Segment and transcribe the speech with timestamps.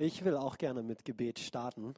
[0.00, 1.92] Ich will auch gerne mit Gebet starten.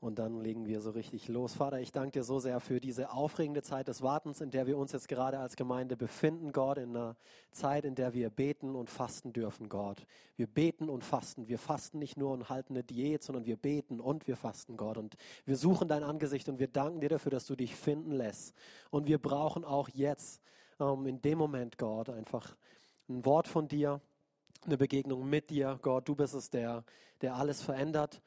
[0.00, 1.52] Und dann legen wir so richtig los.
[1.52, 4.78] Vater, ich danke dir so sehr für diese aufregende Zeit des Wartens, in der wir
[4.78, 7.16] uns jetzt gerade als Gemeinde befinden, Gott, in einer
[7.50, 10.06] Zeit, in der wir beten und fasten dürfen, Gott.
[10.36, 11.46] Wir beten und fasten.
[11.46, 14.96] Wir fasten nicht nur und halten eine Diät, sondern wir beten und wir fasten, Gott.
[14.96, 15.14] Und
[15.44, 18.54] wir suchen dein Angesicht und wir danken dir dafür, dass du dich finden lässt.
[18.90, 20.40] Und wir brauchen auch jetzt,
[20.80, 22.56] ähm, in dem Moment, Gott, einfach
[23.10, 24.00] ein Wort von dir,
[24.66, 26.08] eine Begegnung mit dir, Gott.
[26.08, 26.84] Du bist es, der,
[27.20, 28.22] der alles verändert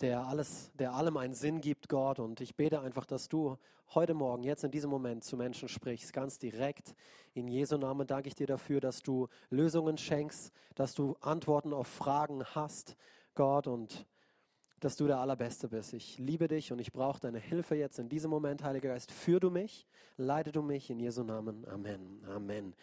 [0.00, 2.18] der alles, der allem einen Sinn gibt, Gott.
[2.18, 3.56] Und ich bete einfach, dass du
[3.94, 6.94] heute Morgen, jetzt in diesem Moment zu Menschen sprichst, ganz direkt.
[7.32, 11.86] In Jesu Namen danke ich dir dafür, dass du Lösungen schenkst, dass du Antworten auf
[11.86, 12.96] Fragen hast,
[13.34, 14.06] Gott, und
[14.80, 15.94] dass du der Allerbeste bist.
[15.94, 19.12] Ich liebe dich und ich brauche deine Hilfe jetzt in diesem Moment, Heiliger Geist.
[19.12, 21.66] Führ du mich, leite du mich in Jesu Namen.
[21.68, 22.22] Amen.
[22.28, 22.74] Amen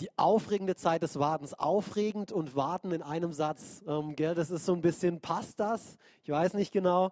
[0.00, 1.54] die aufregende Zeit des Wartens.
[1.54, 3.82] Aufregend und warten in einem Satz.
[3.86, 5.96] Ähm, gell, das ist so ein bisschen, passt das?
[6.24, 7.10] Ich weiß nicht genau.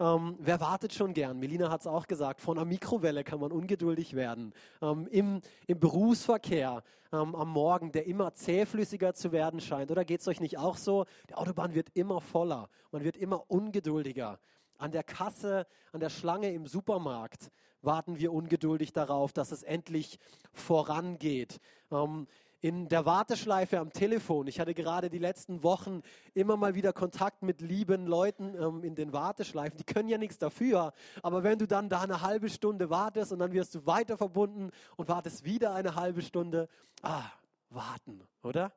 [0.00, 1.40] Ähm, wer wartet schon gern?
[1.40, 4.52] Melina hat es auch gesagt, von einer Mikrowelle kann man ungeduldig werden.
[4.80, 9.90] Ähm, im, Im Berufsverkehr ähm, am Morgen, der immer zähflüssiger zu werden scheint.
[9.90, 11.04] Oder geht es euch nicht auch so?
[11.28, 14.38] Die Autobahn wird immer voller, man wird immer ungeduldiger.
[14.78, 17.50] An der Kasse, an der Schlange im Supermarkt
[17.82, 20.18] warten wir ungeduldig darauf, dass es endlich
[20.52, 21.60] vorangeht.
[21.90, 22.26] Ähm,
[22.60, 24.48] in der Warteschleife am Telefon.
[24.48, 26.02] Ich hatte gerade die letzten Wochen
[26.34, 29.78] immer mal wieder Kontakt mit lieben Leuten ähm, in den Warteschleifen.
[29.78, 30.92] Die können ja nichts dafür.
[31.22, 34.70] Aber wenn du dann da eine halbe Stunde wartest und dann wirst du weiter verbunden
[34.96, 36.68] und wartest wieder eine halbe Stunde.
[37.02, 37.30] Ah,
[37.70, 38.72] warten, oder?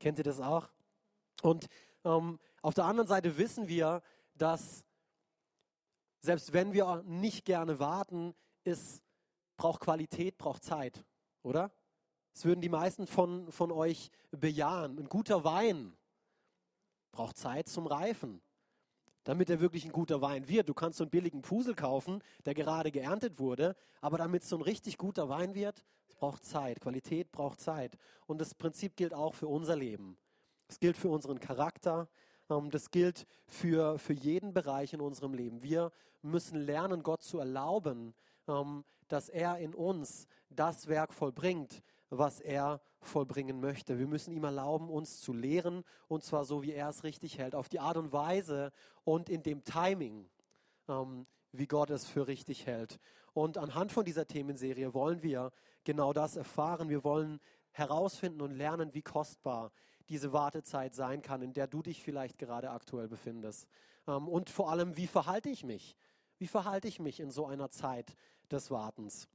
[0.00, 0.68] Kennt ihr das auch?
[1.40, 1.68] Und
[2.04, 4.02] ähm, auf der anderen Seite wissen wir,
[4.34, 4.84] dass
[6.24, 9.02] selbst wenn wir nicht gerne warten, es
[9.58, 11.04] braucht Qualität, braucht Zeit,
[11.42, 11.70] oder?
[12.32, 14.98] Das würden die meisten von, von euch bejahen.
[14.98, 15.94] Ein guter Wein
[17.12, 18.40] braucht Zeit zum Reifen,
[19.24, 20.68] damit er wirklich ein guter Wein wird.
[20.68, 24.56] Du kannst so einen billigen Pusel kaufen, der gerade geerntet wurde, aber damit es so
[24.56, 26.80] ein richtig guter Wein wird, es braucht Zeit.
[26.80, 27.98] Qualität braucht Zeit.
[28.26, 30.16] Und das Prinzip gilt auch für unser Leben.
[30.68, 32.08] Es gilt für unseren Charakter,
[32.50, 35.62] ähm, das gilt für, für jeden Bereich in unserem Leben.
[35.62, 35.92] Wir
[36.24, 38.14] müssen lernen, Gott zu erlauben,
[38.48, 43.98] ähm, dass er in uns das Werk vollbringt, was er vollbringen möchte.
[43.98, 47.54] Wir müssen ihm erlauben, uns zu lehren, und zwar so, wie er es richtig hält,
[47.54, 48.72] auf die Art und Weise
[49.04, 50.28] und in dem Timing,
[50.88, 52.98] ähm, wie Gott es für richtig hält.
[53.32, 55.52] Und anhand von dieser Themenserie wollen wir
[55.84, 56.88] genau das erfahren.
[56.88, 57.40] Wir wollen
[57.72, 59.72] herausfinden und lernen, wie kostbar
[60.08, 63.66] diese Wartezeit sein kann, in der du dich vielleicht gerade aktuell befindest.
[64.06, 65.96] Ähm, und vor allem, wie verhalte ich mich?
[66.44, 68.14] Wie verhalte ich mich in so einer Zeit
[68.50, 69.28] des Wartens?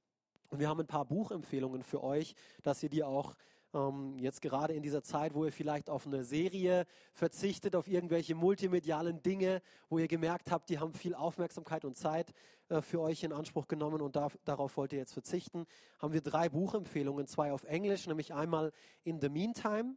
[0.51, 3.33] Und wir haben ein paar Buchempfehlungen für euch, dass ihr die auch
[3.73, 8.35] ähm, jetzt gerade in dieser Zeit, wo ihr vielleicht auf eine Serie verzichtet, auf irgendwelche
[8.35, 12.31] multimedialen Dinge, wo ihr gemerkt habt, die haben viel Aufmerksamkeit und Zeit
[12.67, 15.65] äh, für euch in Anspruch genommen und da, darauf wollt ihr jetzt verzichten,
[15.97, 18.71] haben wir drei Buchempfehlungen, zwei auf Englisch, nämlich einmal
[19.03, 19.95] In the Meantime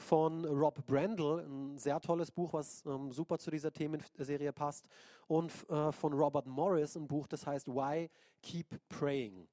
[0.00, 4.88] von Rob Brandle, ein sehr tolles Buch, was ähm, super zu dieser Themenserie passt,
[5.26, 8.10] und äh, von Robert Morris, ein Buch, das heißt Why
[8.42, 9.46] Keep Praying.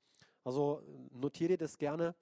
[0.43, 0.81] Also
[1.11, 2.15] notiere dir das gerne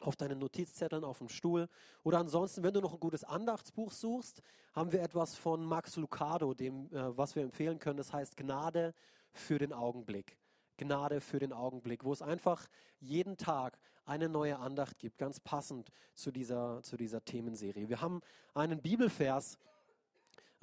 [0.00, 1.68] auf deinen Notizzetteln auf dem Stuhl.
[2.04, 6.54] Oder ansonsten, wenn du noch ein gutes Andachtsbuch suchst, haben wir etwas von Max Lucado,
[6.54, 7.96] dem, äh, was wir empfehlen können.
[7.96, 8.94] Das heißt Gnade
[9.32, 10.38] für den Augenblick.
[10.76, 12.66] Gnade für den Augenblick, wo es einfach
[13.00, 17.88] jeden Tag eine neue Andacht gibt, ganz passend zu dieser, zu dieser Themenserie.
[17.88, 18.20] Wir haben
[18.54, 19.58] einen Bibelvers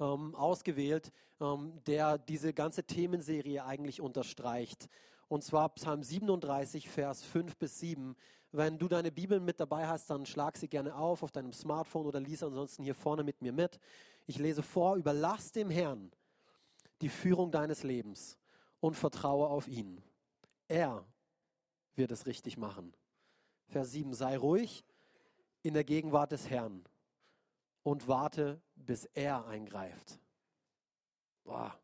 [0.00, 4.88] ähm, ausgewählt, ähm, der diese ganze Themenserie eigentlich unterstreicht.
[5.28, 8.16] Und zwar Psalm 37, Vers 5 bis 7.
[8.52, 12.06] Wenn du deine Bibel mit dabei hast, dann schlag sie gerne auf auf deinem Smartphone
[12.06, 13.78] oder lies ansonsten hier vorne mit mir mit.
[14.26, 16.10] Ich lese vor, überlass dem Herrn
[17.00, 18.38] die Führung deines Lebens
[18.84, 20.02] und vertraue auf ihn.
[20.68, 21.06] Er
[21.94, 22.92] wird es richtig machen.
[23.66, 24.84] Vers 7, sei ruhig
[25.62, 26.84] in der Gegenwart des Herrn
[27.82, 30.20] und warte, bis er eingreift.
[31.44, 31.74] Boah.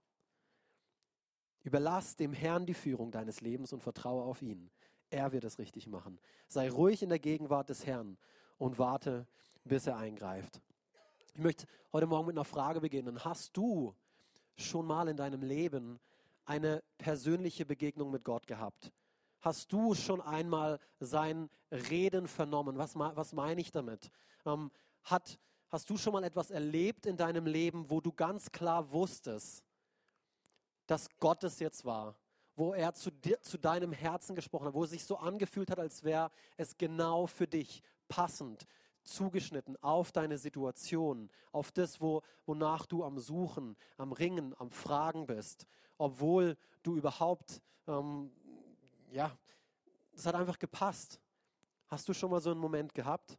[1.62, 4.70] Überlass dem Herrn die Führung deines Lebens und vertraue auf ihn.
[5.08, 6.20] Er wird es richtig machen.
[6.48, 8.18] Sei ruhig in der Gegenwart des Herrn
[8.58, 9.26] und warte,
[9.64, 10.60] bis er eingreift.
[11.32, 13.24] Ich möchte heute Morgen mit einer Frage beginnen.
[13.24, 13.94] Hast du
[14.54, 15.98] schon mal in deinem Leben
[16.50, 18.92] eine persönliche Begegnung mit Gott gehabt?
[19.40, 22.76] Hast du schon einmal sein Reden vernommen?
[22.76, 24.10] Was, was meine ich damit?
[24.44, 24.72] Ähm,
[25.04, 25.38] hat,
[25.68, 29.64] hast du schon mal etwas erlebt in deinem Leben, wo du ganz klar wusstest,
[30.88, 32.16] dass Gott es jetzt war?
[32.56, 35.78] Wo er zu, dir, zu deinem Herzen gesprochen hat, wo es sich so angefühlt hat,
[35.78, 38.66] als wäre es genau für dich passend,
[39.10, 45.26] zugeschnitten auf deine Situation, auf das, wo, wonach du am Suchen, am Ringen, am Fragen
[45.26, 45.66] bist,
[45.98, 48.30] obwohl du überhaupt, ähm,
[49.10, 49.36] ja,
[50.14, 51.20] es hat einfach gepasst.
[51.88, 53.38] Hast du schon mal so einen Moment gehabt?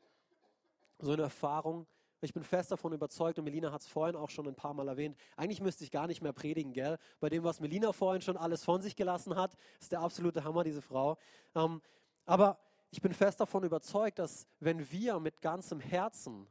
[1.00, 1.88] So eine Erfahrung?
[2.24, 4.88] Ich bin fest davon überzeugt und Melina hat es vorhin auch schon ein paar Mal
[4.88, 5.18] erwähnt.
[5.36, 7.00] Eigentlich müsste ich gar nicht mehr predigen, gell?
[7.20, 10.64] Bei dem, was Melina vorhin schon alles von sich gelassen hat, ist der absolute Hammer,
[10.64, 11.18] diese Frau.
[11.56, 11.82] Ähm,
[12.26, 12.60] aber
[12.92, 16.46] ich bin fest davon überzeugt, dass wenn wir mit ganzem Herzen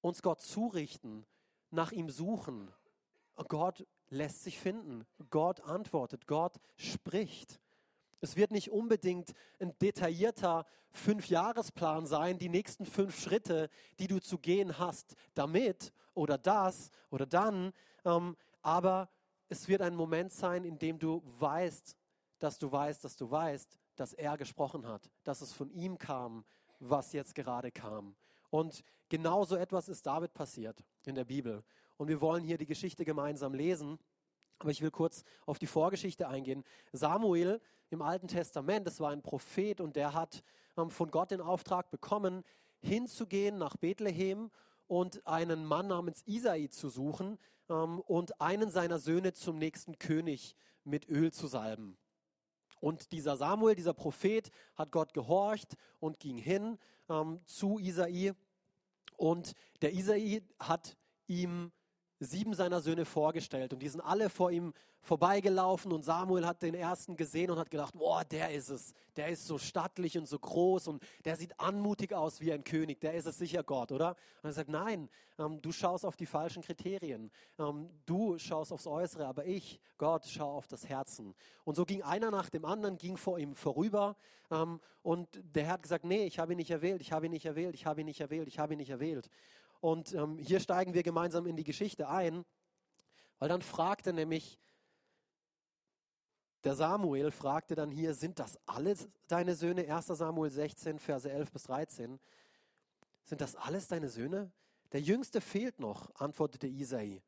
[0.00, 1.24] uns Gott zurichten,
[1.70, 2.72] nach ihm suchen,
[3.46, 7.60] Gott lässt sich finden, Gott antwortet, Gott spricht.
[8.20, 13.68] Es wird nicht unbedingt ein detaillierter Fünfjahresplan sein, die nächsten fünf Schritte,
[13.98, 17.72] die du zu gehen hast, damit oder das oder dann.
[18.04, 19.08] Ähm, aber
[19.48, 21.96] es wird ein Moment sein, in dem du weißt,
[22.40, 26.44] dass du weißt, dass du weißt, dass er gesprochen hat, dass es von ihm kam,
[26.78, 28.16] was jetzt gerade kam.
[28.50, 31.64] Und genau so etwas ist David passiert in der Bibel.
[31.96, 33.98] Und wir wollen hier die Geschichte gemeinsam lesen.
[34.60, 36.64] Aber ich will kurz auf die Vorgeschichte eingehen.
[36.92, 37.60] Samuel
[37.90, 40.42] im Alten Testament, das war ein Prophet und der hat
[40.76, 42.44] ähm, von Gott den Auftrag bekommen,
[42.80, 44.50] hinzugehen nach Bethlehem
[44.86, 50.56] und einen Mann namens Isai zu suchen ähm, und einen seiner Söhne zum nächsten König
[50.84, 51.96] mit Öl zu salben.
[52.80, 56.78] Und dieser Samuel, dieser Prophet, hat Gott gehorcht und ging hin
[57.08, 58.32] ähm, zu Isai.
[59.16, 60.96] Und der Isai hat
[61.26, 61.72] ihm
[62.20, 66.74] sieben seiner Söhne vorgestellt und die sind alle vor ihm vorbeigelaufen und Samuel hat den
[66.74, 70.38] ersten gesehen und hat gedacht, boah, der ist es, der ist so stattlich und so
[70.38, 74.16] groß und der sieht anmutig aus wie ein König, der ist es sicher Gott, oder?
[74.42, 78.86] Und er sagt, nein, ähm, du schaust auf die falschen Kriterien, ähm, du schaust aufs
[78.86, 81.34] Äußere, aber ich, Gott, schaue auf das Herzen.
[81.64, 84.16] Und so ging einer nach dem anderen, ging vor ihm vorüber
[84.50, 87.32] ähm, und der Herr hat gesagt, nee, ich habe ihn nicht erwählt, ich habe ihn
[87.32, 89.30] nicht erwählt, ich habe ihn nicht erwählt, ich habe ihn nicht erwählt.
[89.80, 92.44] Und ähm, hier steigen wir gemeinsam in die Geschichte ein,
[93.38, 94.58] weil dann fragte nämlich
[96.64, 99.92] der Samuel, fragte dann hier, sind das alles deine Söhne?
[99.92, 102.18] 1 Samuel 16, Verse 11 bis 13.
[103.24, 104.50] Sind das alles deine Söhne?
[104.92, 107.22] Der Jüngste fehlt noch, antwortete Isai.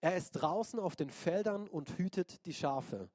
[0.00, 3.10] Er ist draußen auf den Feldern und hütet die Schafe.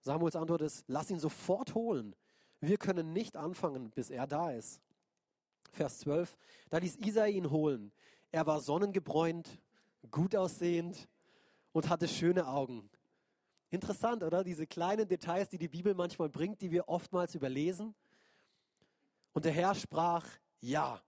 [0.00, 2.16] Samuels Antwort ist, lass ihn sofort holen.
[2.60, 4.80] Wir können nicht anfangen, bis er da ist.
[5.76, 6.36] Vers 12.
[6.70, 7.92] Da ließ Isai ihn holen.
[8.32, 9.48] Er war sonnengebräunt,
[10.10, 11.08] gut aussehend
[11.72, 12.90] und hatte schöne Augen.
[13.70, 14.42] Interessant, oder?
[14.42, 17.94] Diese kleinen Details, die die Bibel manchmal bringt, die wir oftmals überlesen.
[19.32, 20.26] Und der Herr sprach,
[20.60, 21.02] ja,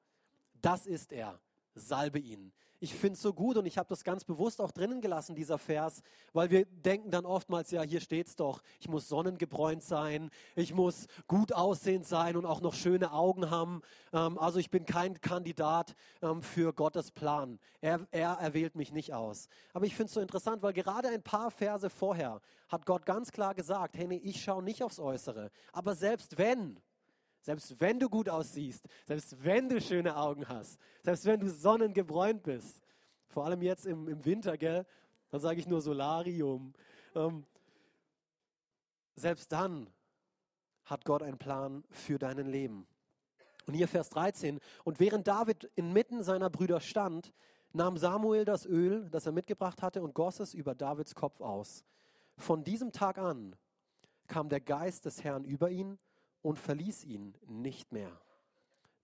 [0.60, 1.40] das ist er
[1.74, 2.52] salbe ihn.
[2.80, 5.58] Ich finde es so gut und ich habe das ganz bewusst auch drinnen gelassen, dieser
[5.58, 6.00] Vers,
[6.32, 10.72] weil wir denken dann oftmals, ja, hier steht es doch, ich muss sonnengebräunt sein, ich
[10.72, 13.82] muss gut aussehend sein und auch noch schöne Augen haben.
[14.12, 17.58] Ähm, also ich bin kein Kandidat ähm, für Gottes Plan.
[17.80, 19.48] Er, er erwählt mich nicht aus.
[19.72, 23.32] Aber ich finde es so interessant, weil gerade ein paar Verse vorher hat Gott ganz
[23.32, 25.50] klar gesagt, hey, nee, ich schaue nicht aufs Äußere.
[25.72, 26.78] Aber selbst wenn,
[27.40, 32.42] selbst wenn du gut aussiehst, selbst wenn du schöne Augen hast, selbst wenn du sonnengebräunt
[32.42, 32.82] bist,
[33.28, 34.86] vor allem jetzt im, im Winter, gell,
[35.30, 36.72] dann sage ich nur Solarium.
[37.14, 37.46] Ähm,
[39.14, 39.90] selbst dann
[40.84, 42.86] hat Gott einen Plan für dein Leben.
[43.66, 44.60] Und hier Vers 13.
[44.84, 47.34] Und während David inmitten seiner Brüder stand,
[47.72, 51.84] nahm Samuel das Öl, das er mitgebracht hatte, und goss es über Davids Kopf aus.
[52.38, 53.56] Von diesem Tag an
[54.26, 55.98] kam der Geist des Herrn über ihn
[56.42, 58.20] und verließ ihn nicht mehr.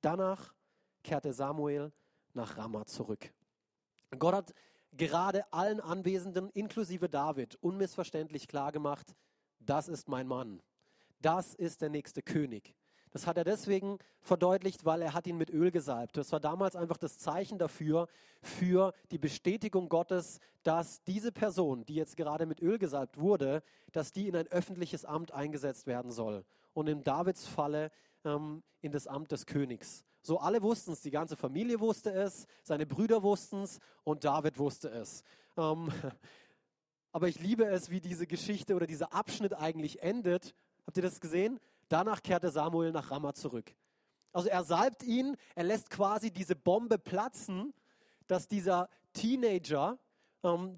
[0.01, 0.55] Danach
[1.03, 1.93] kehrte Samuel
[2.33, 3.33] nach Ramah zurück.
[4.19, 4.55] Gott hat
[4.93, 9.15] gerade allen Anwesenden, inklusive David, unmissverständlich klargemacht,
[9.61, 10.63] das ist mein Mann.
[11.21, 12.75] Das ist der nächste König.
[13.11, 16.17] Das hat er deswegen verdeutlicht, weil er hat ihn mit Öl gesalbt.
[16.17, 18.09] Das war damals einfach das Zeichen dafür,
[18.43, 23.63] für die Bestätigung Gottes, dass diese Person, die jetzt gerade mit Öl gesalbt wurde,
[23.93, 26.45] dass die in ein öffentliches Amt eingesetzt werden soll.
[26.75, 27.91] Und in Davids Falle
[28.25, 30.05] ähm, in das Amt des Königs.
[30.23, 34.59] So alle wussten es, die ganze Familie wusste es, seine Brüder wussten es und David
[34.59, 35.23] wusste es.
[35.57, 35.91] Ähm,
[37.13, 40.55] aber ich liebe es, wie diese Geschichte oder dieser Abschnitt eigentlich endet.
[40.87, 41.61] Habt ihr das gesehen?
[41.89, 43.75] Danach kehrte Samuel nach Ramah zurück.
[44.33, 47.73] Also er salbt ihn, er lässt quasi diese Bombe platzen,
[48.27, 49.99] dass dieser Teenager,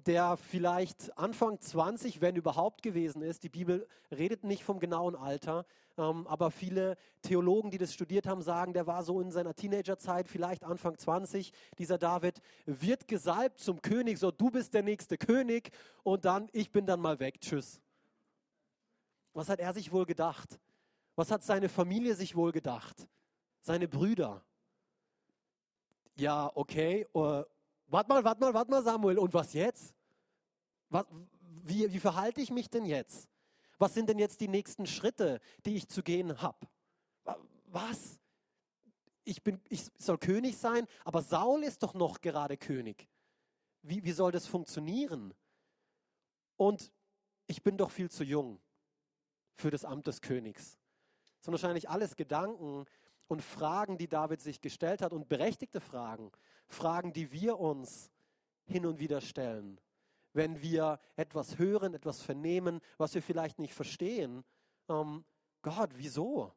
[0.05, 5.65] der vielleicht Anfang 20, wenn überhaupt gewesen ist, die Bibel redet nicht vom genauen Alter,
[5.97, 10.29] ähm, aber viele Theologen, die das studiert haben, sagen, der war so in seiner Teenagerzeit,
[10.29, 15.71] vielleicht Anfang 20, dieser David, wird gesalbt zum König, so du bist der nächste König
[16.03, 17.81] und dann, ich bin dann mal weg, tschüss.
[19.33, 20.59] Was hat er sich wohl gedacht?
[21.15, 23.07] Was hat seine Familie sich wohl gedacht?
[23.67, 24.43] seine Brüder.
[26.15, 27.43] Ja, okay, uh,
[27.87, 29.93] warte mal, warte mal, warte mal, Samuel, und was jetzt?
[30.89, 31.05] Was,
[31.63, 33.27] wie, wie verhalte ich mich denn jetzt?
[33.77, 36.67] Was sind denn jetzt die nächsten Schritte, die ich zu gehen habe?
[37.67, 38.19] Was?
[39.23, 43.07] Ich, bin, ich soll König sein, aber Saul ist doch noch gerade König.
[43.81, 45.33] Wie, wie soll das funktionieren?
[46.55, 46.91] Und
[47.45, 48.59] ich bin doch viel zu jung
[49.55, 50.77] für das Amt des Königs.
[51.37, 52.85] Das sind wahrscheinlich alles Gedanken
[53.27, 56.31] und Fragen, die David sich gestellt hat und berechtigte Fragen.
[56.67, 58.11] Fragen, die wir uns
[58.65, 59.79] hin und wieder stellen
[60.37, 64.45] wenn wir etwas hören, etwas vernehmen, was wir vielleicht nicht verstehen.
[64.87, 65.25] Ähm,
[65.63, 66.53] Gott, wieso?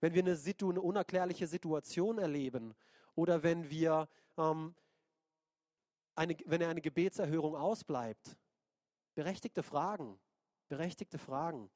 [0.00, 2.74] Wenn wir eine, Situ eine, unerklärliche Situation erleben
[3.14, 4.74] oder wenn wir ähm,
[6.14, 8.36] eine, wenn eine Gebetserhörung ausbleibt.
[9.14, 10.20] Berechtigte Fragen,
[10.68, 11.70] berechtigte Fragen.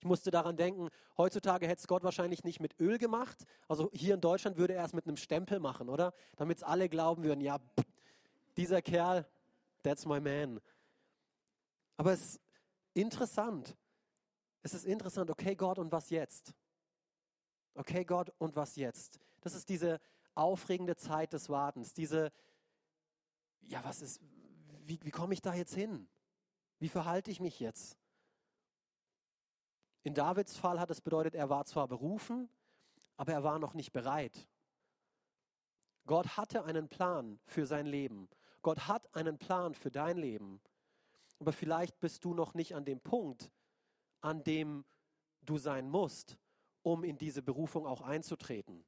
[0.00, 3.44] Ich musste daran denken, heutzutage hätte es Gott wahrscheinlich nicht mit Öl gemacht.
[3.66, 6.14] Also hier in Deutschland würde er es mit einem Stempel machen, oder?
[6.36, 7.58] Damit es alle glauben würden, ja,
[8.56, 9.26] dieser Kerl,
[9.82, 10.60] That's my man.
[11.96, 12.40] Aber es ist
[12.94, 13.76] interessant.
[14.62, 16.52] Es ist interessant, okay Gott, und was jetzt?
[17.74, 19.20] Okay Gott, und was jetzt?
[19.40, 20.00] Das ist diese
[20.34, 22.32] aufregende Zeit des Wartens, diese,
[23.62, 24.20] ja, was ist,
[24.84, 26.08] wie, wie komme ich da jetzt hin?
[26.80, 27.96] Wie verhalte ich mich jetzt?
[30.08, 32.48] In Davids Fall hat es bedeutet, er war zwar berufen,
[33.18, 34.48] aber er war noch nicht bereit.
[36.06, 38.28] Gott hatte einen Plan für sein Leben
[38.62, 40.60] Gott hat einen Plan für dein Leben.
[41.38, 43.52] Aber vielleicht bist du noch nicht an dem Punkt,
[44.20, 44.84] an dem
[45.42, 46.36] du sein musst,
[46.82, 48.84] um in diese Berufung auch einzutreten.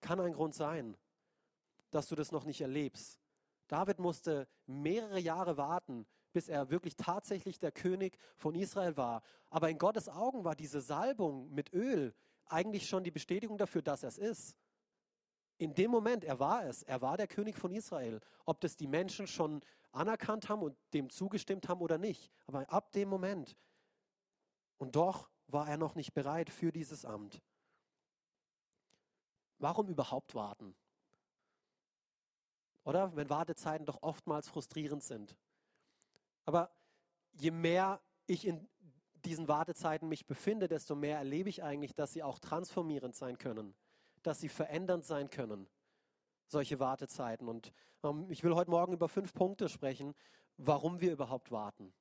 [0.00, 0.96] Kann ein Grund sein,
[1.90, 3.18] dass du das noch nicht erlebst.
[3.68, 9.22] David musste mehrere Jahre warten, bis er wirklich tatsächlich der König von Israel war.
[9.50, 12.14] Aber in Gottes Augen war diese Salbung mit Öl
[12.46, 14.56] eigentlich schon die Bestätigung dafür, dass er es ist.
[15.58, 18.20] In dem Moment, er war es, er war der König von Israel.
[18.46, 19.60] Ob das die Menschen schon
[19.92, 22.30] anerkannt haben und dem zugestimmt haben oder nicht.
[22.46, 23.56] Aber ab dem Moment.
[24.78, 27.42] Und doch war er noch nicht bereit für dieses Amt.
[29.58, 30.74] Warum überhaupt warten?
[32.84, 35.36] Oder wenn Wartezeiten doch oftmals frustrierend sind.
[36.44, 36.70] Aber
[37.32, 38.68] je mehr ich in
[39.24, 43.74] diesen Wartezeiten mich befinde, desto mehr erlebe ich eigentlich, dass sie auch transformierend sein können
[44.22, 45.66] dass sie verändernd sein können,
[46.46, 47.48] solche Wartezeiten.
[47.48, 50.14] Und ähm, ich will heute Morgen über fünf Punkte sprechen,
[50.56, 51.92] warum wir überhaupt warten.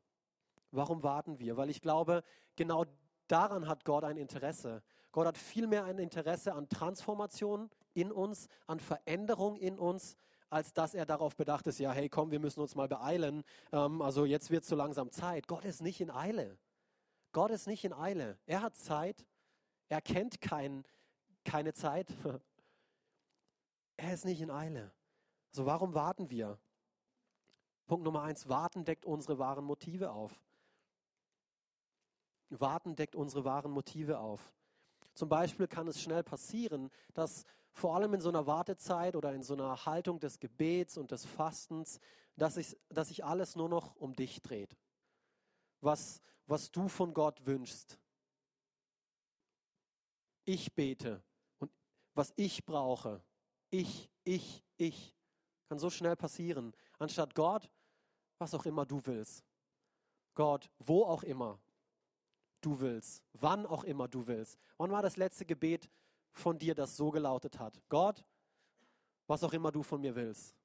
[0.71, 1.57] Warum warten wir?
[1.57, 2.23] Weil ich glaube,
[2.55, 2.85] genau
[3.27, 4.83] daran hat Gott ein Interesse.
[5.11, 10.15] Gott hat vielmehr ein Interesse an Transformation in uns, an Veränderung in uns,
[10.49, 13.43] als dass er darauf bedacht ist, ja, hey, komm, wir müssen uns mal beeilen.
[13.71, 15.47] Ähm, also jetzt wird so langsam Zeit.
[15.47, 16.57] Gott ist nicht in Eile.
[17.31, 18.37] Gott ist nicht in Eile.
[18.45, 19.25] Er hat Zeit.
[19.89, 20.83] Er kennt keinen
[21.43, 22.07] keine Zeit.
[23.97, 24.93] Er ist nicht in Eile.
[25.51, 26.57] So, warum warten wir?
[27.85, 30.41] Punkt Nummer eins, warten deckt unsere wahren Motive auf.
[32.49, 34.53] Warten deckt unsere wahren Motive auf.
[35.15, 39.43] Zum Beispiel kann es schnell passieren, dass vor allem in so einer Wartezeit oder in
[39.43, 41.99] so einer Haltung des Gebets und des Fastens,
[42.35, 44.77] dass sich, dass sich alles nur noch um dich dreht.
[45.81, 47.97] Was, was du von Gott wünschst.
[50.45, 51.21] Ich bete
[52.19, 53.23] was ich brauche.
[53.69, 55.15] Ich, ich, ich.
[55.69, 56.75] Kann so schnell passieren.
[56.97, 57.71] Anstatt Gott,
[58.39, 59.45] was auch immer du willst.
[60.33, 61.59] Gott, wo auch immer
[62.59, 63.23] du willst.
[63.33, 64.59] Wann auch immer du willst.
[64.77, 65.89] Wann war das letzte Gebet
[66.31, 67.81] von dir, das so gelautet hat?
[67.89, 68.23] Gott,
[69.27, 70.55] was auch immer du von mir willst.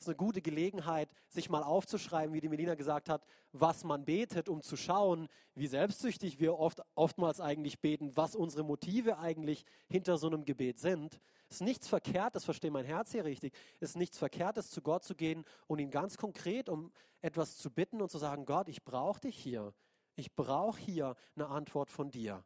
[0.00, 3.22] Es ist eine gute Gelegenheit, sich mal aufzuschreiben, wie die Melina gesagt hat,
[3.52, 8.62] was man betet, um zu schauen, wie selbstsüchtig wir oft, oftmals eigentlich beten, was unsere
[8.62, 11.20] Motive eigentlich hinter so einem Gebet sind.
[11.50, 14.80] Es ist nichts verkehrt, das versteht mein Herz hier richtig, es ist nichts Verkehrtes, zu
[14.80, 18.68] Gott zu gehen und ihn ganz konkret um etwas zu bitten und zu sagen, Gott,
[18.68, 19.74] ich brauche dich hier.
[20.16, 22.42] Ich brauche hier eine Antwort von dir.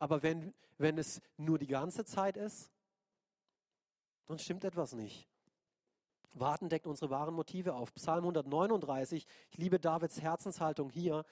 [0.00, 2.72] Aber wenn, wenn es nur die ganze Zeit ist,
[4.26, 5.28] dann stimmt etwas nicht.
[6.32, 7.92] Warten deckt unsere wahren Motive auf.
[7.94, 11.24] Psalm 139, ich liebe Davids Herzenshaltung hier.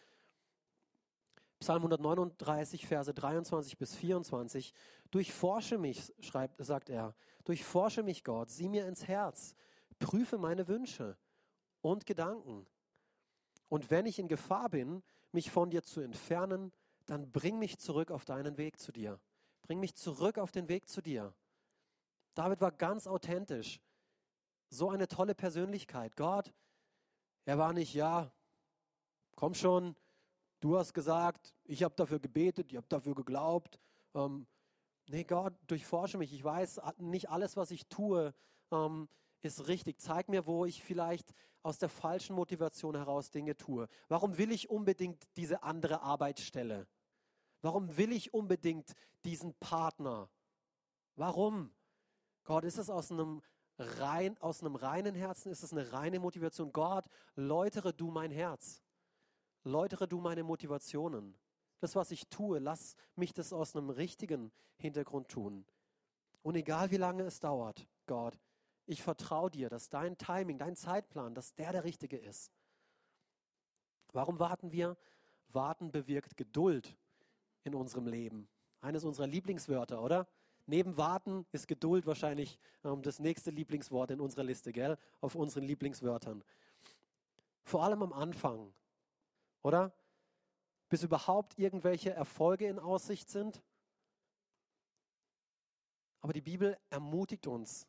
[1.60, 4.74] Psalm 139, Verse 23 bis 24.
[5.10, 9.54] Durchforsche mich, schreibt, sagt er, durchforsche mich, Gott, sieh mir ins Herz,
[9.98, 11.16] prüfe meine Wünsche
[11.80, 12.66] und Gedanken.
[13.68, 16.72] Und wenn ich in Gefahr bin, mich von dir zu entfernen,
[17.08, 19.18] dann bring mich zurück auf deinen Weg zu dir.
[19.62, 21.34] Bring mich zurück auf den Weg zu dir.
[22.34, 23.80] David war ganz authentisch.
[24.68, 26.16] So eine tolle Persönlichkeit.
[26.16, 26.52] Gott,
[27.46, 28.30] er war nicht, ja,
[29.36, 29.96] komm schon,
[30.60, 33.80] du hast gesagt, ich habe dafür gebetet, ich habe dafür geglaubt,
[34.14, 34.46] ähm,
[35.08, 36.34] nee, Gott, durchforsche mich.
[36.34, 38.34] Ich weiß, nicht alles, was ich tue,
[38.70, 39.08] ähm,
[39.40, 39.98] ist richtig.
[39.98, 43.88] Zeig mir, wo ich vielleicht aus der falschen Motivation heraus Dinge tue.
[44.08, 46.86] Warum will ich unbedingt diese andere Arbeitsstelle?
[47.60, 50.30] Warum will ich unbedingt diesen Partner?
[51.16, 51.74] Warum?
[52.44, 53.42] Gott, ist es aus einem,
[53.78, 55.50] rein, aus einem reinen Herzen?
[55.50, 56.72] Ist es eine reine Motivation?
[56.72, 58.82] Gott, läutere du mein Herz.
[59.64, 61.36] Läutere du meine Motivationen.
[61.80, 65.66] Das, was ich tue, lass mich das aus einem richtigen Hintergrund tun.
[66.42, 68.38] Und egal wie lange es dauert, Gott,
[68.86, 72.52] ich vertraue dir, dass dein Timing, dein Zeitplan, dass der der richtige ist.
[74.12, 74.96] Warum warten wir?
[75.48, 76.96] Warten bewirkt Geduld
[77.64, 78.48] in unserem Leben.
[78.80, 80.26] Eines unserer Lieblingswörter, oder?
[80.66, 84.98] Neben Warten ist Geduld wahrscheinlich ähm, das nächste Lieblingswort in unserer Liste, gell?
[85.20, 86.44] Auf unseren Lieblingswörtern.
[87.64, 88.72] Vor allem am Anfang,
[89.62, 89.92] oder?
[90.88, 93.62] Bis überhaupt irgendwelche Erfolge in Aussicht sind.
[96.20, 97.86] Aber die Bibel ermutigt uns,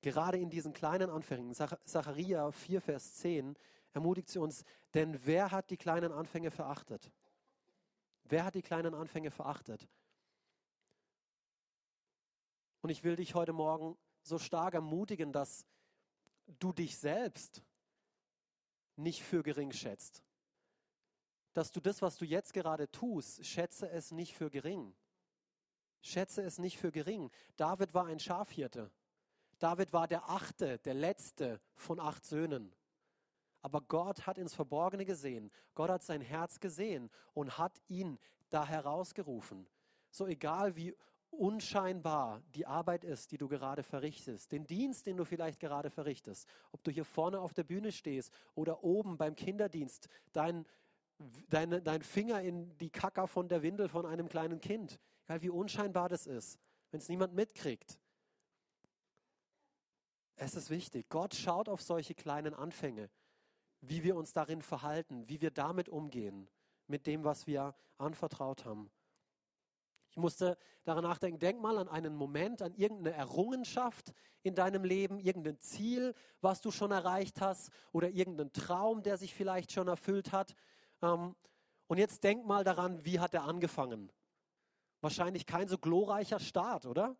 [0.00, 3.56] Gerade in diesen kleinen Anfängen, Zacharia 4, Vers 10,
[3.92, 7.10] ermutigt sie uns, denn wer hat die kleinen Anfänge verachtet?
[8.30, 9.88] Wer hat die kleinen Anfänge verachtet?
[12.82, 15.66] Und ich will dich heute Morgen so stark ermutigen, dass
[16.58, 17.62] du dich selbst
[18.96, 20.22] nicht für gering schätzt.
[21.54, 24.94] Dass du das, was du jetzt gerade tust, schätze es nicht für gering.
[26.02, 27.30] Schätze es nicht für gering.
[27.56, 28.90] David war ein Schafhirte.
[29.58, 32.72] David war der achte, der letzte von acht Söhnen.
[33.62, 35.50] Aber Gott hat ins Verborgene gesehen.
[35.74, 38.18] Gott hat sein Herz gesehen und hat ihn
[38.50, 39.66] da herausgerufen.
[40.10, 40.94] So egal wie
[41.30, 46.48] unscheinbar die Arbeit ist, die du gerade verrichtest, den Dienst, den du vielleicht gerade verrichtest,
[46.72, 50.64] ob du hier vorne auf der Bühne stehst oder oben beim Kinderdienst, dein,
[51.48, 55.50] dein, dein Finger in die Kacker von der Windel von einem kleinen Kind, egal wie
[55.50, 56.58] unscheinbar das ist,
[56.90, 57.98] wenn es niemand mitkriegt,
[60.36, 61.08] es ist wichtig.
[61.08, 63.10] Gott schaut auf solche kleinen Anfänge,
[63.80, 66.48] wie wir uns darin verhalten, wie wir damit umgehen,
[66.86, 68.90] mit dem, was wir anvertraut haben.
[70.10, 74.12] Ich musste daran nachdenken, denk mal an einen Moment, an irgendeine Errungenschaft
[74.42, 79.34] in deinem Leben, irgendein Ziel, was du schon erreicht hast oder irgendeinen Traum, der sich
[79.34, 80.54] vielleicht schon erfüllt hat.
[81.02, 81.36] Ähm,
[81.86, 84.10] und jetzt denk mal daran, wie hat er angefangen?
[85.00, 87.16] Wahrscheinlich kein so glorreicher Start, oder?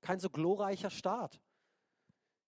[0.00, 1.40] Kein so glorreicher Start.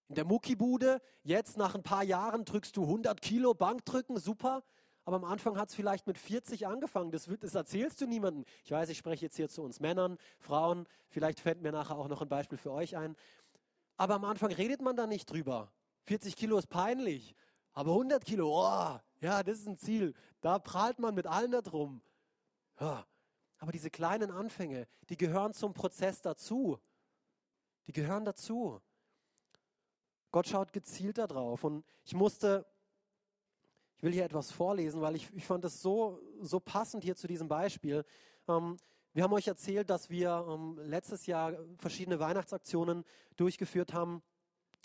[0.09, 4.63] In der Muckibude, jetzt nach ein paar Jahren drückst du 100 Kilo Bankdrücken, super.
[5.05, 7.11] Aber am Anfang hat es vielleicht mit 40 angefangen.
[7.11, 8.45] Das, das erzählst du niemandem.
[8.65, 10.87] Ich weiß, ich spreche jetzt hier zu uns Männern, Frauen.
[11.11, 13.17] Vielleicht fällt mir nachher auch noch ein Beispiel für euch ein.
[13.97, 15.73] Aber am Anfang redet man da nicht drüber.
[16.03, 17.35] 40 Kilo ist peinlich.
[17.73, 20.15] Aber 100 Kilo, oh, ja, das ist ein Ziel.
[20.41, 22.03] Da prahlt man mit allen darum.
[22.81, 23.07] Ja.
[23.59, 26.79] Aber diese kleinen Anfänge, die gehören zum Prozess dazu.
[27.87, 28.81] Die gehören dazu.
[30.35, 31.63] Gott schaut gezielt darauf.
[31.63, 32.67] Und ich musste,
[33.97, 37.29] ich will hier etwas vorlesen, weil ich, ich fand es so, so passend hier zu
[37.29, 38.05] diesem Beispiel.
[38.49, 38.77] Ähm,
[39.13, 43.05] wir haben euch erzählt, dass wir ähm, letztes Jahr verschiedene Weihnachtsaktionen
[43.37, 44.25] durchgeführt haben.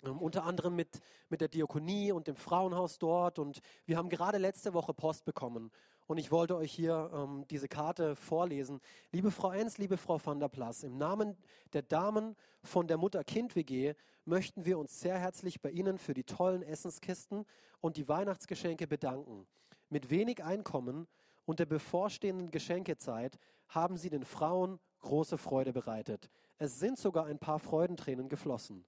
[0.04, 3.40] Ähm, unter anderem mit, mit der Diakonie und dem Frauenhaus dort.
[3.40, 5.72] Und wir haben gerade letzte Woche Post bekommen.
[6.10, 8.80] Und ich wollte euch hier ähm, diese Karte vorlesen.
[9.12, 11.36] Liebe Frau Enz, liebe Frau van der Plas, im Namen
[11.72, 13.94] der Damen von der Mutter-Kind-WG
[14.24, 17.46] möchten wir uns sehr herzlich bei Ihnen für die tollen Essenskisten
[17.80, 19.46] und die Weihnachtsgeschenke bedanken.
[19.88, 21.06] Mit wenig Einkommen
[21.44, 26.28] und der bevorstehenden Geschenkezeit haben Sie den Frauen große Freude bereitet.
[26.58, 28.84] Es sind sogar ein paar Freudentränen geflossen.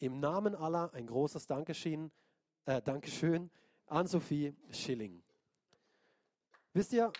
[0.00, 2.10] Im Namen aller ein großes Dankeschön,
[2.64, 3.48] äh, Dankeschön
[3.86, 5.22] an Sophie Schilling.
[6.74, 7.12] Wisst ihr,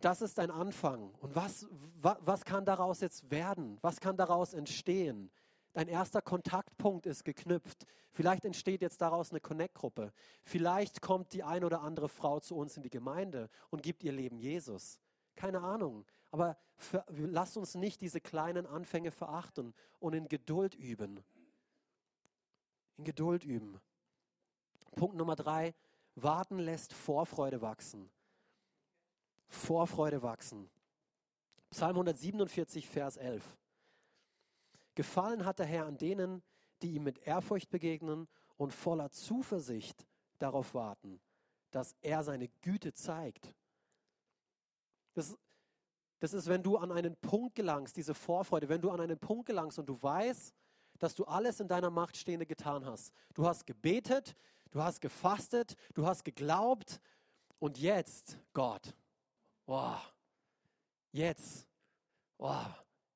[0.00, 1.12] das ist ein Anfang.
[1.20, 1.66] Und was,
[2.00, 3.78] was, was kann daraus jetzt werden?
[3.82, 5.30] Was kann daraus entstehen?
[5.74, 7.86] Dein erster Kontaktpunkt ist geknüpft.
[8.12, 10.12] Vielleicht entsteht jetzt daraus eine Connect-Gruppe.
[10.44, 14.12] Vielleicht kommt die ein oder andere Frau zu uns in die Gemeinde und gibt ihr
[14.12, 15.00] Leben Jesus.
[15.34, 16.06] Keine Ahnung.
[16.30, 21.24] Aber für, lasst uns nicht diese kleinen Anfänge verachten und in Geduld üben.
[22.96, 23.80] In Geduld üben.
[24.94, 25.74] Punkt Nummer drei,
[26.14, 28.10] warten lässt Vorfreude wachsen.
[29.48, 30.68] Vorfreude wachsen.
[31.70, 33.42] Psalm 147, Vers 11.
[34.94, 36.42] Gefallen hat der Herr an denen,
[36.82, 40.06] die ihm mit Ehrfurcht begegnen und voller Zuversicht
[40.38, 41.20] darauf warten,
[41.70, 43.54] dass er seine Güte zeigt.
[45.14, 45.36] Das,
[46.20, 49.46] das ist, wenn du an einen Punkt gelangst, diese Vorfreude, wenn du an einen Punkt
[49.46, 50.54] gelangst und du weißt,
[50.98, 53.12] dass du alles in deiner Macht Stehende getan hast.
[53.34, 54.36] Du hast gebetet,
[54.74, 57.00] du hast gefastet, du hast geglaubt
[57.60, 58.92] und jetzt, Gott,
[59.66, 59.96] oh,
[61.12, 61.66] jetzt,
[62.38, 62.66] oh,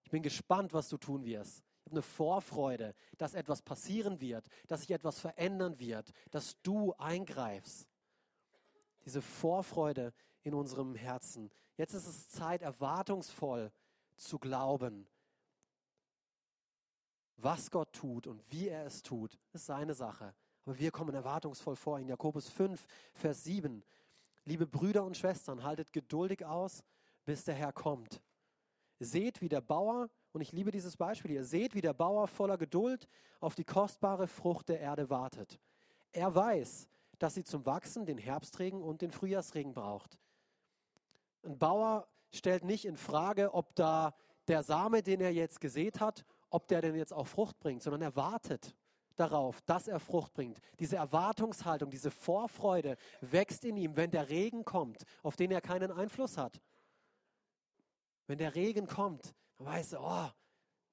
[0.05, 1.59] ich bin gespannt, was du tun wirst.
[1.81, 6.93] Ich habe eine Vorfreude, dass etwas passieren wird, dass sich etwas verändern wird, dass du
[6.95, 7.89] eingreifst.
[9.05, 11.51] Diese Vorfreude in unserem Herzen.
[11.77, 13.73] Jetzt ist es Zeit, erwartungsvoll
[14.17, 15.09] zu glauben.
[17.37, 20.35] Was Gott tut und wie er es tut, ist seine Sache.
[20.69, 21.99] Aber wir kommen erwartungsvoll vor.
[21.99, 23.83] In Jakobus 5, Vers 7.
[24.45, 26.85] Liebe Brüder und Schwestern, haltet geduldig aus,
[27.25, 28.21] bis der Herr kommt.
[28.99, 32.59] Seht, wie der Bauer, und ich liebe dieses Beispiel hier, seht, wie der Bauer voller
[32.59, 33.09] Geduld
[33.41, 35.59] auf die kostbare Frucht der Erde wartet.
[36.13, 36.87] Er weiß,
[37.19, 40.19] dass sie zum Wachsen den Herbstregen und den Frühjahrsregen braucht.
[41.45, 44.15] Ein Bauer stellt nicht in Frage, ob da
[44.49, 48.03] der Same, den er jetzt gesät hat, ob der denn jetzt auch Frucht bringt, sondern
[48.03, 48.77] er wartet
[49.19, 50.61] darauf, dass er Frucht bringt.
[50.79, 55.91] Diese Erwartungshaltung, diese Vorfreude wächst in ihm, wenn der Regen kommt, auf den er keinen
[55.91, 56.61] Einfluss hat.
[58.27, 60.31] Wenn der Regen kommt, dann weiß er, oh,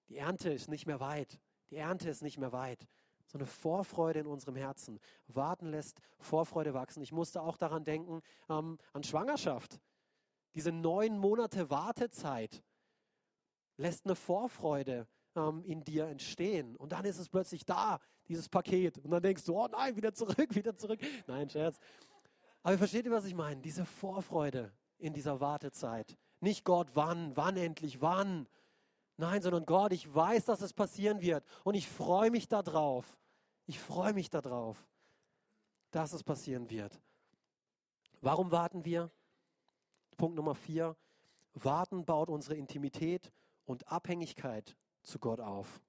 [0.09, 1.39] die Ernte ist nicht mehr weit.
[1.69, 2.87] Die Ernte ist nicht mehr weit.
[3.27, 4.99] So eine Vorfreude in unserem Herzen.
[5.27, 7.01] Warten lässt Vorfreude wachsen.
[7.01, 9.79] Ich musste auch daran denken, ähm, an Schwangerschaft.
[10.53, 12.63] Diese neun Monate Wartezeit
[13.77, 16.75] lässt eine Vorfreude ähm, in dir entstehen.
[16.77, 18.97] Und dann ist es plötzlich da, dieses Paket.
[18.99, 20.99] Und dann denkst du, oh nein, wieder zurück, wieder zurück.
[21.27, 21.77] Nein, Scherz.
[22.63, 23.61] Aber versteht ihr, was ich meine?
[23.61, 26.17] Diese Vorfreude in dieser Wartezeit.
[26.39, 28.47] Nicht Gott, wann, wann endlich, wann.
[29.17, 31.45] Nein, sondern Gott, ich weiß, dass es passieren wird.
[31.63, 33.17] Und ich freue mich darauf.
[33.67, 34.85] Ich freue mich darauf,
[35.91, 37.01] dass es passieren wird.
[38.21, 39.11] Warum warten wir?
[40.17, 40.95] Punkt Nummer vier.
[41.53, 43.31] Warten baut unsere Intimität
[43.65, 45.81] und Abhängigkeit zu Gott auf.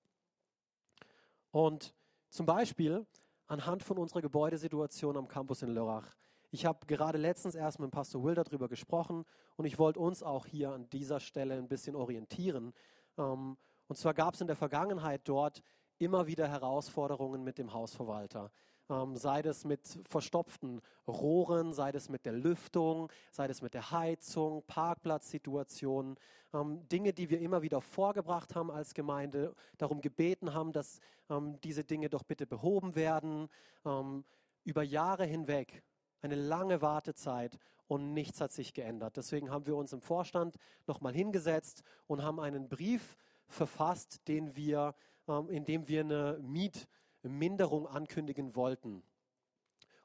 [1.50, 1.94] Und
[2.29, 3.07] zum Beispiel
[3.46, 6.16] anhand von unserer Gebäudesituation am Campus in Lörrach.
[6.50, 9.24] Ich habe gerade letztens erst mit Pastor Will darüber gesprochen
[9.57, 12.72] und ich wollte uns auch hier an dieser Stelle ein bisschen orientieren.
[13.18, 13.57] Ähm,
[13.88, 15.62] und zwar gab es in der Vergangenheit dort
[15.98, 18.50] immer wieder Herausforderungen mit dem Hausverwalter
[18.88, 23.90] ähm, sei das mit verstopften Rohren, sei das mit der Lüftung, sei das mit der
[23.90, 26.16] Heizung, Parkplatzsituationen,
[26.53, 31.59] ähm, Dinge, die wir immer wieder vorgebracht haben als Gemeinde, darum gebeten haben, dass ähm,
[31.62, 33.49] diese Dinge doch bitte behoben werden,
[33.85, 34.25] ähm,
[34.64, 35.83] über Jahre hinweg.
[36.22, 39.16] Eine lange Wartezeit und nichts hat sich geändert.
[39.16, 43.16] Deswegen haben wir uns im Vorstand nochmal hingesetzt und haben einen Brief
[43.49, 44.94] verfasst, den wir,
[45.29, 46.88] ähm, in dem wir eine Miet
[47.28, 49.02] Minderung ankündigen wollten.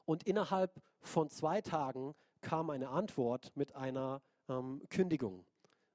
[0.06, 5.46] Und innerhalb von zwei Tagen kam eine Antwort mit einer ähm, Kündigung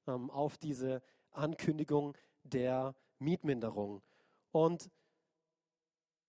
[0.07, 4.01] ähm, auf diese Ankündigung der Mietminderung.
[4.51, 4.89] Und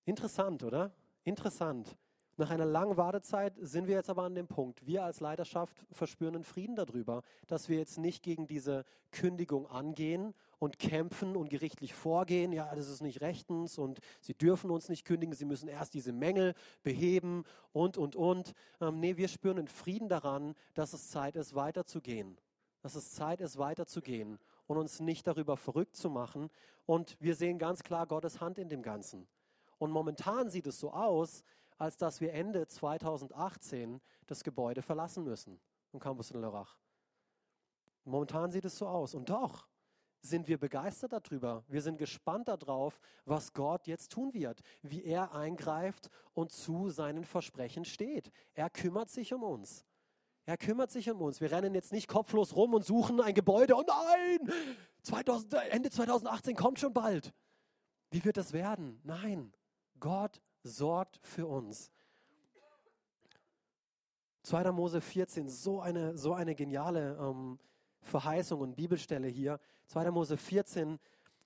[0.05, 0.93] interessant, oder?
[1.25, 1.97] Interessant.
[2.37, 6.37] Nach einer langen Wartezeit sind wir jetzt aber an dem Punkt, wir als Leiterschaft verspüren
[6.37, 11.95] einen Frieden darüber, dass wir jetzt nicht gegen diese Kündigung angehen und kämpfen und gerichtlich
[11.95, 12.53] vorgehen.
[12.53, 16.13] Ja, das ist nicht rechtens und sie dürfen uns nicht kündigen, sie müssen erst diese
[16.13, 18.55] Mängel beheben und, und, und.
[18.81, 22.39] Ähm, nee, wir spüren einen Frieden daran, dass es Zeit ist, weiterzugehen.
[22.81, 26.49] Dass es Zeit ist, weiterzugehen und uns nicht darüber verrückt zu machen.
[26.87, 29.27] Und wir sehen ganz klar Gottes Hand in dem Ganzen.
[29.79, 31.43] Und momentan sieht es so aus,
[31.77, 35.61] als dass wir Ende 2018 das Gebäude verlassen müssen
[35.93, 36.79] im Campus in Lörrach.
[38.05, 39.15] Momentan sieht es so aus.
[39.15, 39.69] Und doch
[40.21, 41.65] sind wir begeistert darüber.
[41.69, 47.25] Wir sind gespannt darauf, was Gott jetzt tun wird, wie er eingreift und zu seinen
[47.25, 48.31] Versprechen steht.
[48.55, 49.85] Er kümmert sich um uns.
[50.45, 51.41] Er kümmert sich um uns.
[51.41, 53.77] Wir rennen jetzt nicht kopflos rum und suchen ein Gebäude.
[53.77, 54.51] Oh nein,
[55.03, 57.35] 2000, Ende 2018 kommt schon bald.
[58.11, 59.01] Wie wird das werden?
[59.05, 59.53] Nein,
[60.01, 61.93] Gott sorgt für uns.
[64.43, 64.73] 2.
[64.73, 67.59] Mose 14, so eine, so eine geniale ähm,
[68.01, 69.61] Verheißung und Bibelstelle hier.
[69.89, 70.11] 2.
[70.11, 70.99] Mose 14,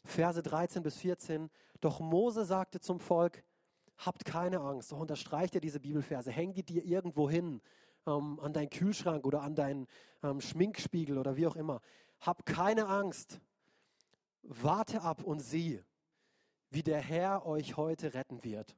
[0.05, 1.50] Verse 13 bis 14.
[1.81, 3.42] Doch Mose sagte zum Volk,
[3.96, 4.92] habt keine Angst.
[4.92, 7.61] Doch unterstreicht ihr diese Bibelverse, häng die dir irgendwo hin,
[8.07, 9.87] ähm, an deinen Kühlschrank oder an deinen
[10.22, 11.81] ähm, Schminkspiegel oder wie auch immer.
[12.20, 13.40] Hab keine Angst.
[14.42, 15.83] Warte ab und sieh,
[16.70, 18.76] wie der Herr euch heute retten wird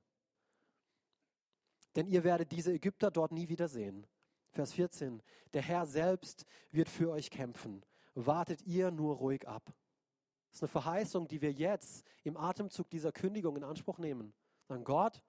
[1.97, 4.07] denn ihr werdet diese Ägypter dort nie wiedersehen.
[4.51, 5.23] Vers 14.
[5.53, 7.85] Der Herr selbst wird für euch kämpfen.
[8.15, 9.73] Wartet ihr nur ruhig ab.
[10.51, 14.33] Das ist eine Verheißung, die wir jetzt im Atemzug dieser Kündigung in Anspruch nehmen.
[14.69, 15.23] Sagen Gott,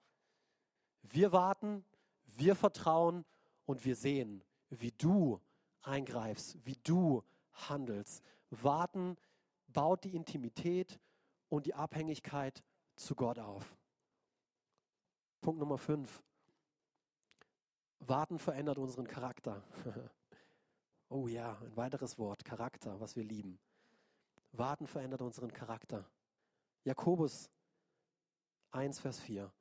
[1.02, 1.84] wir warten,
[2.26, 3.24] wir vertrauen
[3.64, 5.40] und wir sehen, wie du
[5.82, 8.22] eingreifst, wie du handelst.
[8.50, 9.16] Warten
[9.68, 11.00] baut die Intimität
[11.48, 12.62] und die Abhängigkeit
[12.94, 13.76] zu Gott auf.
[15.40, 16.22] Punkt Nummer 5.
[18.00, 19.62] Warten verändert unseren Charakter.
[21.08, 23.60] Oh ja, ein weiteres Wort, Charakter, was wir lieben.
[24.52, 26.10] Warten verändert unseren Charakter.
[26.82, 27.48] Jakobus
[28.72, 29.52] 1, Vers 4.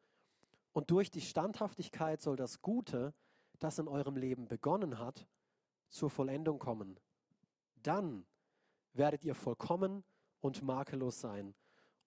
[0.74, 3.14] Und durch die Standhaftigkeit soll das Gute,
[3.60, 5.28] das in eurem Leben begonnen hat,
[5.90, 7.00] zur Vollendung kommen.
[7.76, 8.26] Dann
[8.94, 10.04] werdet ihr vollkommen
[10.42, 11.54] und makellos sein.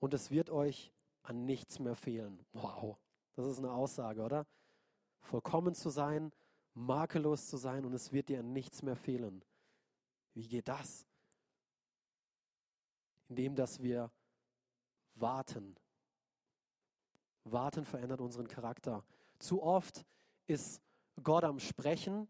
[0.00, 2.44] Und es wird euch an nichts mehr fehlen.
[2.52, 2.98] Wow,
[3.34, 4.46] das ist eine Aussage, oder?
[5.20, 6.32] Vollkommen zu sein,
[6.86, 9.44] makellos zu sein und es wird dir an nichts mehr fehlen.
[10.34, 11.06] Wie geht das?
[13.28, 14.10] Indem, dass wir
[15.14, 15.76] warten
[17.52, 19.04] Warten verändert unseren Charakter.
[19.38, 20.04] Zu oft
[20.46, 20.82] ist
[21.22, 22.28] Gott am Sprechen,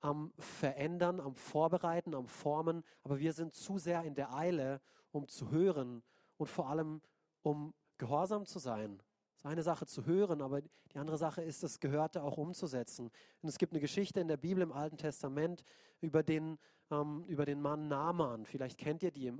[0.00, 4.80] am Verändern, am Vorbereiten, am Formen, aber wir sind zu sehr in der Eile,
[5.12, 6.02] um zu hören
[6.38, 7.00] und vor allem
[7.42, 9.02] um gehorsam zu sein.
[9.42, 13.10] Ist eine Sache zu hören, aber die andere Sache ist, das Gehörte auch umzusetzen.
[13.40, 15.64] Und es gibt eine Geschichte in der Bibel im Alten Testament
[16.00, 16.58] über den,
[16.92, 18.46] ähm, über den Mann Naaman.
[18.46, 19.32] Vielleicht kennt ihr die.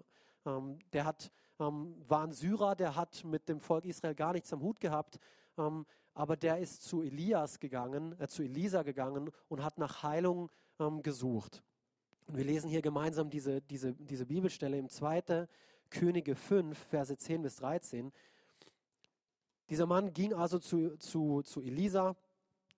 [0.45, 4.53] Ähm, der hat ähm, war ein Syrer, der hat mit dem Volk Israel gar nichts
[4.53, 5.21] am Hut gehabt,
[5.57, 10.51] ähm, aber der ist zu Elias gegangen, äh, zu Elisa gegangen und hat nach Heilung
[10.81, 11.63] ähm, gesucht.
[12.27, 15.47] Und wir lesen hier gemeinsam diese, diese, diese Bibelstelle im 2.
[15.91, 18.13] Könige 5, Verse 10 bis 13.
[19.69, 22.17] Dieser Mann ging also zu, zu, zu Elisa,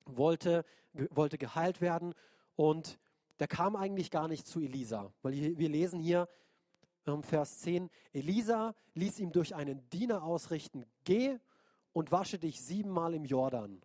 [0.05, 0.65] wollte,
[1.11, 2.15] wollte geheilt werden
[2.57, 2.99] und
[3.41, 6.29] der kam eigentlich gar nicht zu Elisa, weil wir lesen hier,
[7.23, 11.39] Vers 10, Elisa ließ ihm durch einen Diener ausrichten, geh
[11.93, 13.83] und wasche dich siebenmal im Jordan.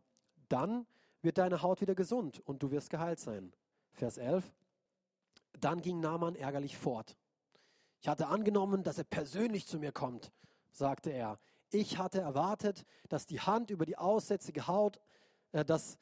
[0.48, 0.86] Dann
[1.22, 3.52] wird deine Haut wieder gesund und du wirst geheilt sein.
[3.92, 4.50] Vers 11,
[5.60, 7.18] dann ging Naaman ärgerlich fort.
[8.02, 10.32] Ich hatte angenommen, dass er persönlich zu mir kommt,
[10.72, 11.40] sagte er.
[11.72, 15.00] Ich hatte erwartet, dass die Hand über die aussätzige Haut,
[15.52, 15.98] äh, dass,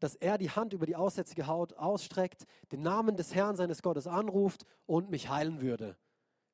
[0.00, 4.06] dass er die Hand über die aussätzige Haut ausstreckt, den Namen des Herrn seines Gottes
[4.06, 5.96] anruft und mich heilen würde.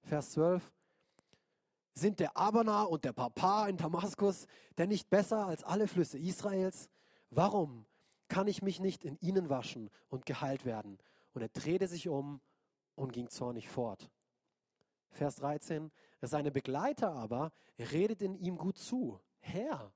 [0.03, 0.73] Vers 12.
[1.95, 4.47] Sind der Abana und der Papa in Damaskus
[4.79, 6.89] denn nicht besser als alle Flüsse Israels?
[7.31, 7.87] Warum
[8.29, 10.99] kann ich mich nicht in ihnen waschen und geheilt werden?
[11.35, 12.41] Und er drehte sich um
[12.95, 14.11] und ging zornig fort.
[15.13, 15.91] Vers 13.
[16.21, 19.21] Seine Begleiter aber redeten ihm gut zu.
[19.39, 19.93] Herr,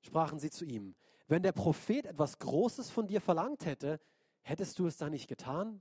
[0.00, 0.94] sprachen sie zu ihm,
[1.28, 4.00] wenn der Prophet etwas Großes von dir verlangt hätte,
[4.42, 5.80] hättest du es dann nicht getan?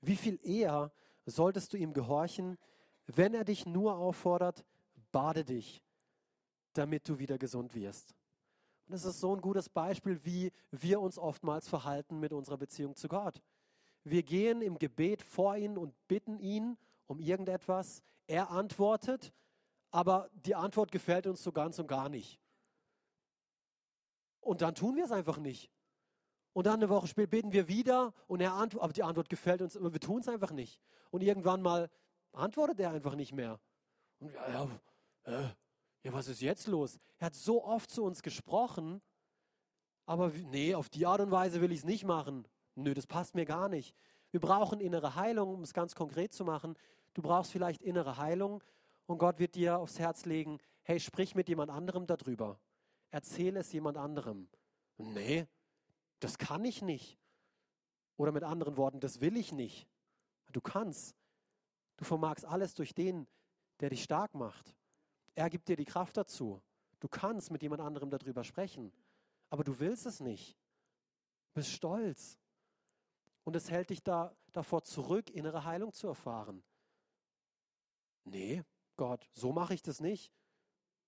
[0.00, 0.92] Wie viel eher
[1.26, 2.56] solltest du ihm gehorchen,
[3.06, 4.64] wenn er dich nur auffordert,
[5.12, 5.82] bade dich,
[6.72, 8.14] damit du wieder gesund wirst.
[8.86, 12.94] Und das ist so ein gutes Beispiel, wie wir uns oftmals verhalten mit unserer Beziehung
[12.94, 13.42] zu Gott.
[14.04, 18.02] Wir gehen im Gebet vor ihn und bitten ihn um irgendetwas.
[18.26, 19.32] Er antwortet,
[19.90, 22.40] aber die Antwort gefällt uns so ganz und gar nicht.
[24.40, 25.70] Und dann tun wir es einfach nicht.
[26.52, 29.60] Und dann eine Woche später beten wir wieder und er antwortet, aber die Antwort gefällt
[29.60, 30.80] uns, aber wir tun es einfach nicht.
[31.10, 31.90] Und irgendwann mal
[32.32, 33.60] antwortet er einfach nicht mehr.
[34.18, 34.68] Und ja,
[35.26, 35.56] ja,
[36.02, 36.98] ja, was ist jetzt los?
[37.18, 39.02] Er hat so oft zu uns gesprochen,
[40.06, 42.46] aber nee, auf die Art und Weise will ich es nicht machen.
[42.76, 43.94] Nö, das passt mir gar nicht.
[44.36, 46.76] Wir brauchen innere Heilung, um es ganz konkret zu machen.
[47.14, 48.62] Du brauchst vielleicht innere Heilung
[49.06, 52.60] und Gott wird dir aufs Herz legen, hey, sprich mit jemand anderem darüber.
[53.10, 54.46] Erzähl es jemand anderem.
[54.98, 55.46] Nee,
[56.20, 57.16] das kann ich nicht.
[58.18, 59.88] Oder mit anderen Worten, das will ich nicht.
[60.52, 61.16] Du kannst.
[61.96, 63.26] Du vermagst alles durch den,
[63.80, 64.76] der dich stark macht.
[65.34, 66.60] Er gibt dir die Kraft dazu.
[67.00, 68.92] Du kannst mit jemand anderem darüber sprechen.
[69.48, 70.58] Aber du willst es nicht.
[71.46, 72.36] Du bist stolz.
[73.46, 76.64] Und es hält dich da, davor zurück, innere Heilung zu erfahren.
[78.24, 78.64] Nee,
[78.96, 80.32] Gott, so mache ich das nicht.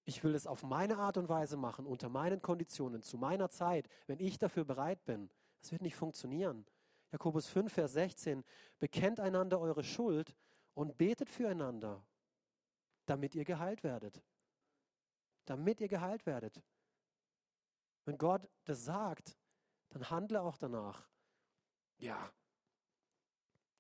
[0.04, 3.88] Ich will es auf meine Art und Weise machen, unter meinen Konditionen, zu meiner Zeit,
[4.06, 5.28] wenn ich dafür bereit bin.
[5.60, 6.64] Das wird nicht funktionieren.
[7.10, 8.44] Jakobus 5, Vers 16.
[8.78, 10.36] Bekennt einander eure Schuld
[10.74, 12.06] und betet füreinander,
[13.06, 14.22] damit ihr geheilt werdet.
[15.44, 16.62] Damit ihr geheilt werdet.
[18.04, 19.36] Wenn Gott das sagt,
[19.88, 21.08] dann handle auch danach.
[21.98, 22.32] Ja.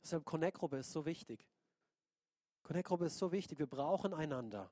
[0.02, 1.46] Deshalb Connect-Gruppe ist so wichtig.
[2.62, 3.58] Connect-Gruppe ist so wichtig.
[3.58, 4.70] Wir brauchen einander.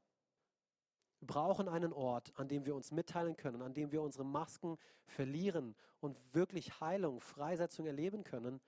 [1.20, 4.78] Wir brauchen einen Ort, an dem wir uns mitteilen können, an dem wir unsere Masken
[5.06, 8.60] verlieren und wirklich Heilung, Freisetzung erleben können.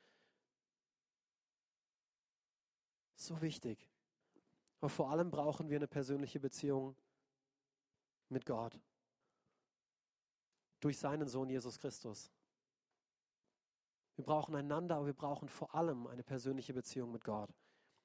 [3.16, 3.88] So wichtig.
[4.80, 6.96] Aber vor allem brauchen wir eine persönliche Beziehung
[8.28, 8.80] mit Gott.
[10.80, 12.30] Durch seinen Sohn Jesus Christus.
[14.18, 17.50] Wir brauchen einander, aber wir brauchen vor allem eine persönliche Beziehung mit Gott.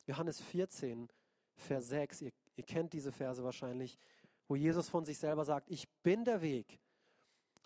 [0.05, 1.09] Johannes 14,
[1.55, 3.97] Vers 6, ihr, ihr kennt diese Verse wahrscheinlich
[4.47, 6.79] wo Jesus von sich selber sagt, ich bin der Weg,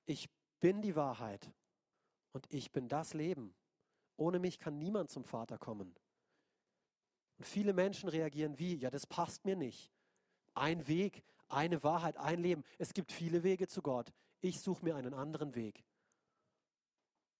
[0.06, 0.30] ich
[0.60, 1.52] bin die Wahrheit
[2.32, 3.54] und ich bin das Leben.
[4.20, 5.94] ohne mich kann niemand zum Vater kommen.
[7.38, 9.92] Und viele Menschen reagieren wie, ja, das passt mir nicht.
[10.56, 12.64] Ein Weg, eine Wahrheit, ein Leben.
[12.80, 14.12] Es gibt viele Wege zu Gott.
[14.42, 15.84] Ich suche mir einen anderen Weg.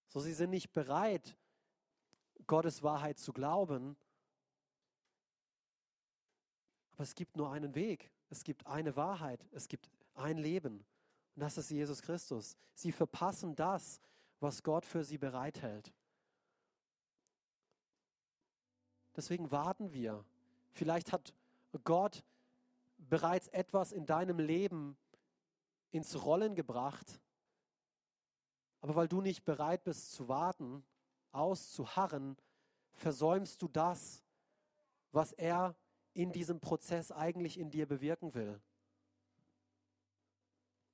[0.08, 1.36] So, sie sind nicht bereit,
[2.46, 3.96] Gottes Wahrheit zu glauben.
[6.92, 8.10] Aber es gibt nur einen Weg.
[8.30, 9.46] Es gibt eine Wahrheit.
[9.52, 10.84] Es gibt ein Leben.
[11.34, 12.56] Und das ist Jesus Christus.
[12.74, 14.00] Sie verpassen das,
[14.40, 15.92] was Gott für sie bereithält.
[19.14, 20.24] Deswegen warten wir.
[20.72, 21.34] Vielleicht hat
[21.84, 22.24] Gott
[22.98, 24.96] bereits etwas in deinem Leben
[25.90, 27.20] ins Rollen gebracht,
[28.80, 30.84] aber weil du nicht bereit bist zu warten,
[31.32, 32.36] auszuharren,
[32.94, 34.22] versäumst du das,
[35.12, 35.76] was er
[36.14, 38.60] in diesem Prozess eigentlich in dir bewirken will.